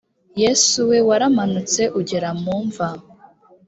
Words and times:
yesu 0.41 0.77
we, 0.89 0.97
waramanutse 1.07 1.81
ugera 1.99 2.29
mu 2.43 2.55
mva! 2.65 2.89